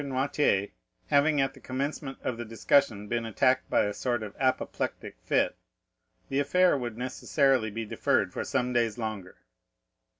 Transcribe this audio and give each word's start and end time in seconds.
Noirtier 0.03 0.71
having 1.09 1.39
at 1.39 1.53
the 1.53 1.59
commencement 1.59 2.17
of 2.23 2.35
the 2.35 2.43
discussion 2.43 3.07
been 3.07 3.23
attacked 3.23 3.69
by 3.69 3.83
a 3.85 3.93
sort 3.93 4.23
of 4.23 4.35
apoplectic 4.39 5.15
fit, 5.23 5.55
the 6.27 6.39
affair 6.39 6.75
would 6.75 6.97
necessarily 6.97 7.69
be 7.69 7.85
deferred 7.85 8.33
for 8.33 8.43
some 8.43 8.73
days 8.73 8.97
longer. 8.97 9.35